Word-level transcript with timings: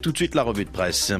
Tout 0.00 0.12
de 0.12 0.16
suite 0.16 0.36
la 0.36 0.44
revue 0.44 0.64
de 0.64 0.70
presse. 0.70 1.12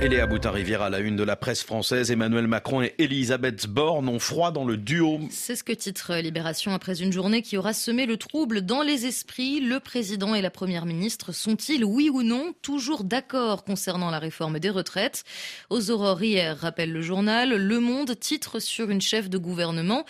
Eléa 0.00 0.26
Boutin-Rivière 0.28 0.82
à 0.82 0.90
la 0.90 1.00
une 1.00 1.16
de 1.16 1.24
la 1.24 1.34
presse 1.34 1.64
française. 1.64 2.12
Emmanuel 2.12 2.46
Macron 2.46 2.82
et 2.82 2.94
Elisabeth 2.98 3.66
Borne 3.66 4.08
ont 4.08 4.20
froid 4.20 4.52
dans 4.52 4.64
le 4.64 4.76
duo. 4.76 5.18
C'est 5.30 5.56
ce 5.56 5.64
que 5.64 5.72
titre 5.72 6.14
Libération 6.14 6.72
après 6.72 7.02
une 7.02 7.12
journée 7.12 7.42
qui 7.42 7.56
aura 7.56 7.72
semé 7.72 8.06
le 8.06 8.18
trouble 8.18 8.62
dans 8.62 8.82
les 8.82 9.06
esprits. 9.06 9.58
Le 9.58 9.80
président 9.80 10.36
et 10.36 10.42
la 10.42 10.50
première 10.50 10.86
ministre 10.86 11.32
sont-ils, 11.32 11.84
oui 11.84 12.08
ou 12.08 12.22
non, 12.22 12.52
toujours 12.62 13.02
d'accord 13.02 13.64
concernant 13.64 14.12
la 14.12 14.20
réforme 14.20 14.60
des 14.60 14.70
retraites? 14.70 15.24
Aux 15.70 15.90
aurores 15.90 16.22
hier, 16.22 16.56
rappelle 16.56 16.92
le 16.92 17.02
journal, 17.02 17.52
Le 17.52 17.80
Monde 17.80 18.16
titre 18.16 18.60
sur 18.60 18.90
une 18.90 19.00
chef 19.00 19.28
de 19.28 19.38
gouvernement 19.38 20.04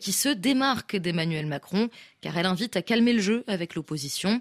qui 0.00 0.12
se 0.12 0.30
démarque 0.30 0.96
d'Emmanuel 0.96 1.44
Macron 1.44 1.90
car 2.20 2.36
elle 2.36 2.46
invite 2.46 2.76
à 2.76 2.82
calmer 2.82 3.12
le 3.12 3.20
jeu 3.20 3.44
avec 3.46 3.74
l'opposition. 3.74 4.40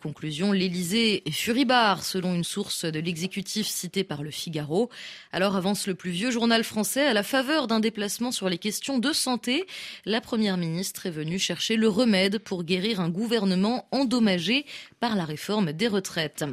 Conclusion, 0.00 0.52
l'Élysée 0.52 1.22
est 1.26 1.32
furibard, 1.32 2.04
selon 2.04 2.34
une 2.34 2.44
source 2.44 2.84
de 2.84 2.98
l'exécutif 2.98 3.66
citée 3.66 4.04
par 4.04 4.22
le 4.22 4.30
Figaro. 4.30 4.90
Alors 5.32 5.56
avance 5.56 5.86
le 5.86 5.94
plus 5.94 6.10
vieux 6.10 6.30
journal 6.30 6.64
français 6.64 7.06
à 7.06 7.12
la 7.12 7.22
faveur 7.22 7.66
d'un 7.66 7.80
déplacement 7.80 8.32
sur 8.32 8.48
les 8.48 8.58
questions 8.58 8.98
de 8.98 9.12
santé. 9.12 9.66
La 10.04 10.20
première 10.20 10.56
ministre 10.56 11.06
est 11.06 11.10
venue 11.10 11.38
chercher 11.38 11.76
le 11.76 11.88
remède 11.88 12.38
pour 12.38 12.64
guérir 12.64 13.00
un 13.00 13.08
gouvernement 13.08 13.86
endommagé 13.90 14.64
par 15.00 15.16
la 15.16 15.24
réforme 15.24 15.72
des 15.72 15.88
retraites. 15.88 16.44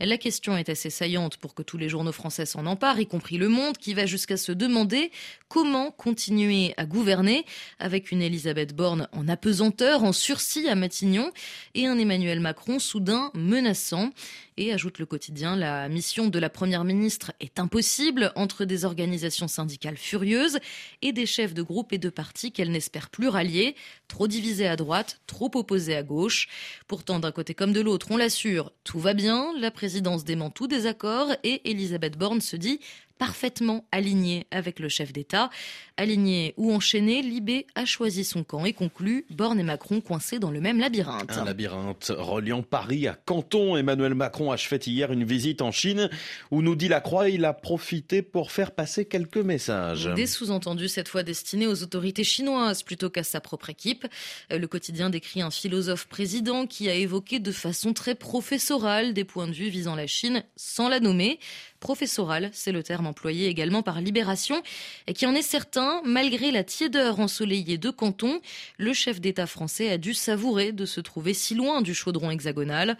La 0.00 0.18
question 0.18 0.56
est 0.56 0.68
assez 0.68 0.90
saillante 0.90 1.36
pour 1.36 1.54
que 1.54 1.62
tous 1.62 1.78
les 1.78 1.88
journaux 1.88 2.12
français 2.12 2.46
s'en 2.46 2.66
emparent, 2.66 3.00
y 3.00 3.06
compris 3.06 3.38
Le 3.38 3.48
Monde, 3.48 3.78
qui 3.78 3.94
va 3.94 4.06
jusqu'à 4.06 4.36
se 4.36 4.52
demander 4.52 5.10
comment 5.48 5.90
continuer 5.90 6.74
à 6.76 6.86
gouverner 6.86 7.44
avec 7.78 8.10
une 8.12 8.22
Elisabeth 8.22 8.74
Borne 8.74 9.08
en 9.12 9.28
apesanteur, 9.28 10.02
en 10.06 10.12
sursis 10.12 10.68
à 10.68 10.74
Matignon 10.74 11.32
et 11.74 11.86
un 11.86 11.98
Emmanuel 11.98 12.40
Macron 12.40 12.78
soudain 12.78 13.30
menaçant. 13.34 14.10
Et 14.56 14.72
ajoute 14.72 14.98
le 14.98 15.04
quotidien, 15.04 15.54
la 15.54 15.88
mission 15.88 16.28
de 16.28 16.38
la 16.38 16.48
Première 16.48 16.84
ministre 16.84 17.32
est 17.40 17.58
impossible 17.58 18.32
entre 18.36 18.64
des 18.64 18.86
organisations 18.86 19.48
syndicales 19.48 19.98
furieuses 19.98 20.58
et 21.02 21.12
des 21.12 21.26
chefs 21.26 21.52
de 21.52 21.60
groupe 21.60 21.92
et 21.92 21.98
de 21.98 22.08
partis 22.08 22.52
qu'elle 22.52 22.70
n'espère 22.70 23.10
plus 23.10 23.28
rallier, 23.28 23.74
trop 24.08 24.28
divisés 24.28 24.66
à 24.66 24.76
droite, 24.76 25.20
trop 25.26 25.50
opposés 25.54 25.96
à 25.96 26.02
gauche. 26.02 26.48
Pourtant, 26.86 27.18
d'un 27.18 27.32
côté 27.32 27.52
comme 27.52 27.74
de 27.74 27.80
l'autre, 27.80 28.06
on 28.10 28.16
l'assure, 28.16 28.72
tout 28.82 29.00
va 29.00 29.12
bien, 29.12 29.52
la 29.58 29.70
présidence 29.70 30.24
dément 30.24 30.48
tout 30.48 30.68
désaccord 30.68 31.28
et 31.42 31.68
Elisabeth 31.68 32.16
Borne 32.16 32.40
se 32.40 32.56
dit 32.56 32.80
parfaitement 33.18 33.86
aligné 33.92 34.46
avec 34.50 34.78
le 34.78 34.88
chef 34.88 35.12
d'État. 35.12 35.50
Aligné 35.98 36.52
ou 36.58 36.74
enchaîné, 36.74 37.22
Libé 37.22 37.66
a 37.74 37.86
choisi 37.86 38.22
son 38.22 38.44
camp 38.44 38.66
et 38.66 38.74
conclut 38.74 39.24
Borne 39.30 39.58
et 39.58 39.62
Macron 39.62 40.02
coincés 40.02 40.38
dans 40.38 40.50
le 40.50 40.60
même 40.60 40.78
labyrinthe. 40.78 41.32
Un 41.32 41.44
labyrinthe 41.46 42.12
reliant 42.14 42.62
Paris 42.62 43.08
à 43.08 43.14
Canton. 43.14 43.78
Emmanuel 43.78 44.14
Macron 44.14 44.50
a 44.50 44.58
fait 44.58 44.86
hier 44.86 45.10
une 45.10 45.24
visite 45.24 45.62
en 45.62 45.72
Chine 45.72 46.10
où 46.50 46.60
nous 46.60 46.76
dit 46.76 46.88
la 46.88 47.00
Croix, 47.00 47.30
il 47.30 47.46
a 47.46 47.54
profité 47.54 48.20
pour 48.20 48.52
faire 48.52 48.72
passer 48.72 49.06
quelques 49.06 49.38
messages. 49.38 50.10
Des 50.14 50.26
sous-entendus 50.26 50.88
cette 50.88 51.08
fois 51.08 51.22
destinés 51.22 51.66
aux 51.66 51.82
autorités 51.82 52.24
chinoises 52.24 52.82
plutôt 52.82 53.08
qu'à 53.08 53.24
sa 53.24 53.40
propre 53.40 53.70
équipe. 53.70 54.06
Euh, 54.52 54.58
le 54.58 54.68
quotidien 54.68 55.08
décrit 55.08 55.40
un 55.40 55.50
philosophe 55.50 56.08
président 56.08 56.66
qui 56.66 56.90
a 56.90 56.94
évoqué 56.94 57.38
de 57.38 57.52
façon 57.52 57.94
très 57.94 58.14
professorale 58.14 59.14
des 59.14 59.24
points 59.24 59.46
de 59.46 59.52
vue 59.52 59.70
visant 59.70 59.94
la 59.94 60.06
Chine 60.06 60.44
sans 60.56 60.90
la 60.90 61.00
nommer 61.00 61.38
professoral, 61.86 62.50
c'est 62.52 62.72
le 62.72 62.82
terme 62.82 63.06
employé 63.06 63.46
également 63.46 63.82
par 63.82 64.00
Libération, 64.00 64.62
et 65.06 65.12
qui 65.12 65.26
en 65.26 65.34
est 65.34 65.42
certain, 65.42 65.85
malgré 66.04 66.50
la 66.50 66.64
tiédeur 66.64 67.20
ensoleillée 67.20 67.78
de 67.78 67.90
Canton, 67.90 68.40
le 68.78 68.92
chef 68.92 69.20
d'État 69.20 69.46
français 69.46 69.90
a 69.90 69.98
dû 69.98 70.14
savourer 70.14 70.72
de 70.72 70.86
se 70.86 71.00
trouver 71.00 71.34
si 71.34 71.54
loin 71.54 71.82
du 71.82 71.94
chaudron 71.94 72.30
hexagonal. 72.30 72.96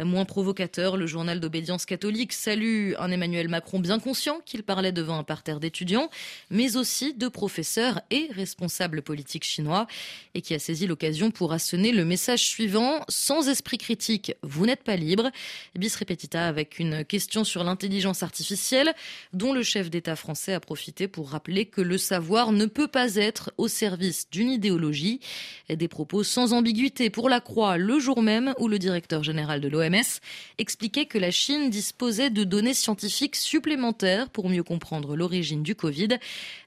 Moins 0.00 0.24
provocateur, 0.24 0.96
le 0.96 1.06
journal 1.06 1.40
d'obédience 1.40 1.86
catholique 1.86 2.32
salue 2.32 2.92
un 2.98 3.10
Emmanuel 3.10 3.48
Macron 3.48 3.80
bien 3.80 3.98
conscient 3.98 4.40
qu'il 4.44 4.62
parlait 4.62 4.92
devant 4.92 5.18
un 5.18 5.24
parterre 5.24 5.60
d'étudiants, 5.60 6.10
mais 6.50 6.76
aussi 6.76 7.14
de 7.14 7.28
professeurs 7.28 8.00
et 8.10 8.28
responsables 8.32 9.02
politiques 9.02 9.44
chinois, 9.44 9.86
et 10.34 10.42
qui 10.42 10.54
a 10.54 10.58
saisi 10.58 10.86
l'occasion 10.86 11.30
pour 11.30 11.52
assonner 11.52 11.92
le 11.92 12.04
message 12.04 12.46
suivant, 12.46 13.04
sans 13.08 13.48
esprit 13.48 13.78
critique, 13.78 14.34
vous 14.42 14.66
n'êtes 14.66 14.84
pas 14.84 14.96
libre. 14.96 15.30
Bis 15.74 15.96
repetita 15.96 16.46
avec 16.46 16.78
une 16.78 17.04
question 17.04 17.44
sur 17.44 17.64
l'intelligence 17.64 18.22
artificielle, 18.22 18.94
dont 19.32 19.52
le 19.52 19.62
chef 19.62 19.90
d'État 19.90 20.16
français 20.16 20.54
a 20.54 20.60
profité 20.60 21.08
pour 21.08 21.30
rappeler 21.30 21.66
que 21.66 21.80
le 21.80 21.98
savoir 21.98 22.27
ne 22.28 22.66
peut 22.66 22.88
pas 22.88 23.16
être 23.16 23.52
au 23.56 23.68
service 23.68 24.28
d'une 24.30 24.50
idéologie. 24.50 25.20
Des 25.68 25.88
propos 25.88 26.22
sans 26.22 26.52
ambiguïté 26.52 27.10
pour 27.10 27.28
la 27.28 27.40
Croix 27.40 27.78
le 27.78 27.98
jour 27.98 28.22
même 28.22 28.54
où 28.58 28.68
le 28.68 28.78
directeur 28.78 29.22
général 29.22 29.60
de 29.60 29.68
l'OMS 29.68 30.20
expliquait 30.58 31.06
que 31.06 31.18
la 31.18 31.30
Chine 31.30 31.70
disposait 31.70 32.30
de 32.30 32.44
données 32.44 32.74
scientifiques 32.74 33.36
supplémentaires 33.36 34.30
pour 34.30 34.48
mieux 34.48 34.62
comprendre 34.62 35.16
l'origine 35.16 35.62
du 35.62 35.74
Covid. 35.74 36.18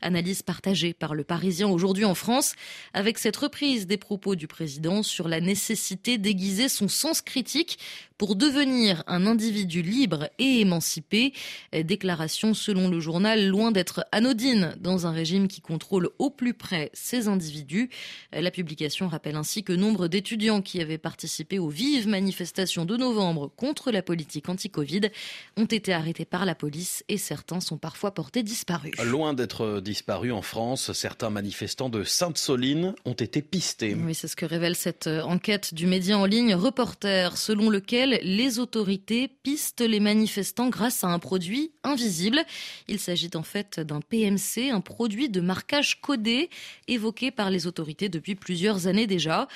Analyse 0.02 0.42
partagée 0.42 0.94
par 0.94 1.16
le 1.16 1.24
Parisien 1.24 1.68
aujourd'hui 1.70 2.06
en 2.06 2.16
France, 2.16 2.54
avec 2.94 3.18
cette 3.18 3.38
reprise 3.38 3.88
des 3.88 3.98
propos 3.98 4.36
du 4.36 4.48
président 4.48 5.04
sur 5.04 5.28
la 5.28 5.42
nécessité 5.42 6.18
d'aiguiser 6.18 6.70
son 6.70 6.88
sens 6.88 7.22
critique 7.22 7.78
pour 8.22 8.36
devenir 8.36 9.04
un 9.08 9.26
individu 9.26 9.82
libre 9.82 10.30
et 10.38 10.60
émancipé. 10.60 11.34
Déclaration 11.74 12.54
selon 12.54 12.88
le 12.88 13.00
journal 13.00 13.48
loin 13.48 13.72
d'être 13.72 14.06
anodine 14.12 14.76
dans 14.80 15.08
un 15.08 15.12
régime 15.12 15.48
qui 15.48 15.60
contrôle 15.60 16.12
au 16.20 16.30
plus 16.30 16.54
près 16.54 16.92
ces 16.94 17.28
individus. 17.28 17.90
La 18.32 18.52
publication 18.52 19.08
rappelle 19.08 19.38
ainsi 19.38 19.64
que 19.64 19.74
nombre 19.74 20.08
d'étudiants 20.08 20.62
qui 20.62 20.82
avaient 20.82 21.00
participé 21.00 21.58
aux 21.58 21.70
vives 21.70 22.08
manifestations 22.08 22.86
de 22.86 22.96
novembre 22.96 23.52
contre 23.56 23.90
la 23.90 24.04
politique 24.04 24.50
anti-Covid 24.50 25.10
ont 25.58 25.66
été 25.66 25.92
arrêtés 25.92 26.26
par 26.26 26.46
la 26.46 26.54
police 26.54 27.04
et 27.10 27.18
certains 27.18 27.60
sont 27.60 27.80
parfois 27.80 28.14
portés 28.14 28.44
disparus. 28.44 28.94
Loin 29.04 29.34
d'être 29.34 29.80
disparus 29.80 30.34
en 30.34 30.44
France, 30.44 30.92
certains 30.92 31.32
manifestants 31.32 31.90
de 31.90 32.04
Sainte-Soline 32.04 32.94
ont 33.04 33.14
été 33.14 33.42
pistés. 33.42 33.96
Oui, 33.96 34.14
c'est 34.14 34.28
ce 34.28 34.36
que 34.36 34.46
révèle 34.46 34.76
cette 34.76 35.08
enquête 35.08 35.74
du 35.74 35.88
média 35.88 36.20
en 36.20 36.26
ligne 36.26 36.54
Reporter, 36.54 37.36
selon 37.36 37.72
lequel 37.72 38.11
les 38.22 38.60
autorités 38.60 39.28
pistent 39.28 39.82
les 39.82 40.00
manifestants 40.00 40.70
grâce 40.70 41.04
à 41.04 41.08
un 41.08 41.20
produit 41.20 41.72
invisible. 41.84 42.44
Il 42.88 43.00
s'agit 43.00 43.30
en 43.36 43.44
fait 43.44 43.80
d'un 43.80 44.02
PMC, 44.02 44.70
un 44.72 44.82
produit 44.82 45.30
de 45.30 45.42
marquage 45.42 46.02
codé 46.02 46.50
évoqué 46.88 47.32
par 47.32 47.50
les 47.50 47.68
autorités 47.68 48.10
depuis 48.10 48.36
plusieurs 48.36 48.88
années 48.88 49.08
déjà. 49.08 49.48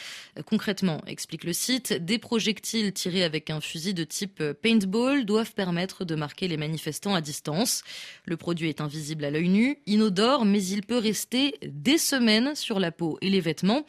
Concrètement, 0.45 1.01
explique 1.07 1.43
le 1.43 1.53
site, 1.53 1.93
des 1.93 2.17
projectiles 2.17 2.93
tirés 2.93 3.23
avec 3.23 3.49
un 3.49 3.61
fusil 3.61 3.93
de 3.93 4.03
type 4.03 4.43
paintball 4.61 5.25
doivent 5.25 5.53
permettre 5.53 6.05
de 6.05 6.15
marquer 6.15 6.47
les 6.47 6.57
manifestants 6.57 7.15
à 7.15 7.21
distance. 7.21 7.83
Le 8.25 8.37
produit 8.37 8.69
est 8.69 8.81
invisible 8.81 9.25
à 9.25 9.31
l'œil 9.31 9.49
nu, 9.49 9.79
inodore, 9.85 10.45
mais 10.45 10.63
il 10.63 10.83
peut 10.83 10.97
rester 10.97 11.55
des 11.65 11.97
semaines 11.97 12.55
sur 12.55 12.79
la 12.79 12.91
peau 12.91 13.17
et 13.21 13.29
les 13.29 13.41
vêtements. 13.41 13.85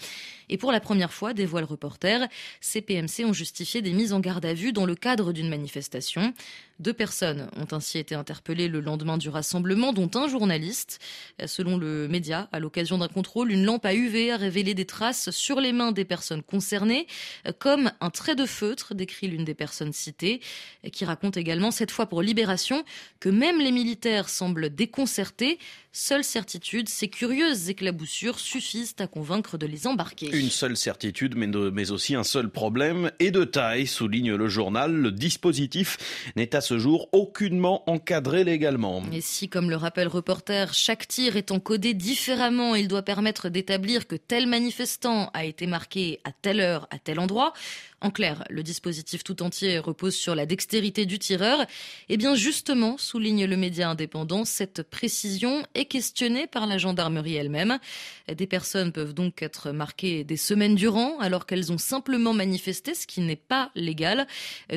Et 0.48 0.58
pour 0.58 0.72
la 0.72 0.80
première 0.80 1.12
fois, 1.12 1.34
dévoile 1.34 1.64
le 1.64 1.68
reporter, 1.68 2.28
ces 2.60 2.80
PMC 2.80 3.24
ont 3.24 3.32
justifié 3.32 3.82
des 3.82 3.92
mises 3.92 4.12
en 4.12 4.20
garde 4.20 4.44
à 4.44 4.54
vue 4.56 4.72
dans 4.72 4.86
le 4.86 4.94
cadre 4.94 5.32
d'une 5.32 5.48
manifestation. 5.48 6.32
Deux 6.78 6.92
personnes 6.92 7.48
ont 7.56 7.74
ainsi 7.74 7.98
été 7.98 8.14
interpellées 8.14 8.68
le 8.68 8.80
lendemain 8.80 9.16
du 9.16 9.28
rassemblement, 9.28 9.92
dont 9.92 10.10
un 10.14 10.28
journaliste. 10.28 11.00
Selon 11.46 11.78
le 11.78 12.06
média, 12.08 12.48
à 12.52 12.60
l'occasion 12.60 12.98
d'un 12.98 13.08
contrôle, 13.08 13.50
une 13.50 13.64
lampe 13.64 13.86
à 13.86 13.94
UV 13.94 14.30
a 14.30 14.36
révélé 14.36 14.74
des 14.74 14.84
traces 14.84 15.30
sur 15.30 15.60
les 15.60 15.72
mains 15.72 15.92
des 15.92 16.04
personnes 16.04 16.42
concernées, 16.42 17.06
comme 17.58 17.90
un 18.00 18.10
trait 18.10 18.36
de 18.36 18.46
feutre, 18.46 18.94
décrit 18.94 19.28
l'une 19.28 19.44
des 19.44 19.54
personnes 19.54 19.92
citées, 19.92 20.40
qui 20.92 21.04
raconte 21.04 21.36
également, 21.36 21.70
cette 21.70 21.90
fois 21.90 22.06
pour 22.06 22.20
Libération, 22.20 22.84
que 23.20 23.28
même 23.28 23.58
les 23.58 23.72
militaires 23.72 24.28
semblent 24.28 24.68
déconcertés. 24.68 25.58
Seule 25.92 26.24
certitude, 26.24 26.90
ces 26.90 27.08
curieuses 27.08 27.70
éclaboussures 27.70 28.38
suffisent 28.38 28.94
à 28.98 29.06
convaincre 29.06 29.56
de 29.56 29.66
les 29.66 29.86
embarquer. 29.86 30.28
Une 30.36 30.50
seule 30.50 30.76
certitude, 30.76 31.34
mais, 31.36 31.90
aussi 31.90 32.14
un 32.14 32.22
seul 32.22 32.50
problème, 32.50 33.10
et 33.18 33.30
de 33.30 33.44
taille, 33.44 33.86
souligne 33.86 34.34
le 34.34 34.46
journal. 34.46 34.92
Le 34.92 35.10
dispositif 35.10 35.96
n'est 36.36 36.54
à 36.54 36.60
ce 36.66 36.78
jour 36.80 37.08
aucunement 37.12 37.88
encadré 37.88 38.42
légalement. 38.42 39.00
Et 39.12 39.20
si, 39.20 39.48
comme 39.48 39.70
le 39.70 39.76
rappelle 39.76 40.08
Reporter, 40.08 40.74
chaque 40.74 41.06
tir 41.06 41.36
est 41.36 41.52
encodé 41.52 41.94
différemment, 41.94 42.74
il 42.74 42.88
doit 42.88 43.02
permettre 43.02 43.48
d'établir 43.48 44.08
que 44.08 44.16
tel 44.16 44.48
manifestant 44.48 45.30
a 45.32 45.44
été 45.44 45.68
marqué 45.68 46.20
à 46.24 46.32
telle 46.32 46.60
heure, 46.60 46.88
à 46.90 46.98
tel 46.98 47.20
endroit, 47.20 47.52
en 48.02 48.10
clair, 48.10 48.44
le 48.50 48.62
dispositif 48.62 49.24
tout 49.24 49.42
entier 49.42 49.78
repose 49.78 50.14
sur 50.14 50.34
la 50.34 50.44
dextérité 50.44 51.06
du 51.06 51.18
tireur. 51.18 51.62
Et 51.62 51.66
eh 52.10 52.16
bien 52.18 52.34
justement, 52.34 52.98
souligne 52.98 53.46
le 53.46 53.56
média 53.56 53.88
indépendant, 53.88 54.44
cette 54.44 54.82
précision 54.82 55.64
est 55.74 55.86
questionnée 55.86 56.46
par 56.46 56.66
la 56.66 56.76
gendarmerie 56.76 57.36
elle-même. 57.36 57.78
Des 58.28 58.46
personnes 58.46 58.92
peuvent 58.92 59.14
donc 59.14 59.40
être 59.42 59.70
marquées 59.70 60.24
des 60.24 60.36
semaines 60.36 60.74
durant 60.74 61.18
alors 61.20 61.46
qu'elles 61.46 61.72
ont 61.72 61.78
simplement 61.78 62.34
manifesté, 62.34 62.94
ce 62.94 63.06
qui 63.06 63.22
n'est 63.22 63.34
pas 63.34 63.70
légal. 63.74 64.26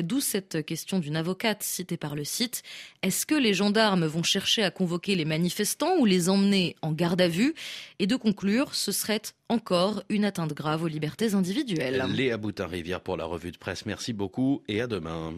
D'où 0.00 0.20
cette 0.20 0.64
question 0.64 0.98
d'une 0.98 1.16
avocate 1.16 1.62
citée 1.62 1.96
par 1.96 2.14
le 2.14 2.24
site. 2.24 2.62
Est-ce 3.02 3.26
que 3.26 3.34
les 3.34 3.54
gendarmes 3.54 4.06
vont 4.06 4.22
chercher 4.22 4.62
à 4.62 4.70
convoquer 4.70 5.14
les 5.14 5.24
manifestants 5.24 5.96
ou 5.98 6.06
les 6.06 6.28
emmener 6.28 6.76
en 6.82 6.92
garde 6.92 7.20
à 7.20 7.28
vue? 7.28 7.54
Et 7.98 8.06
de 8.06 8.16
conclure, 8.16 8.74
ce 8.74 8.92
serait 8.92 9.22
encore 9.50 10.02
une 10.08 10.24
atteinte 10.24 10.54
grave 10.54 10.84
aux 10.84 10.88
libertés 10.88 11.34
individuelles. 11.34 12.02
Léa 12.14 12.36
Boutin-Rivière 12.36 13.00
pour 13.00 13.16
la 13.16 13.24
revue 13.24 13.50
de 13.50 13.58
presse. 13.58 13.84
Merci 13.84 14.12
beaucoup 14.12 14.62
et 14.68 14.80
à 14.80 14.86
demain. 14.86 15.34